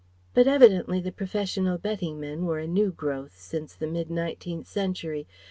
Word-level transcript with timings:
But 0.33 0.47
evidently 0.47 0.99
the 0.99 1.11
professional 1.11 1.77
betting 1.77 2.19
men 2.19 2.43
were 2.47 2.57
a 2.57 2.65
new 2.65 2.91
growth 2.91 3.37
since 3.37 3.75
the 3.75 3.85
mid 3.85 4.09
nineteenth 4.09 4.65
century. 4.65 5.27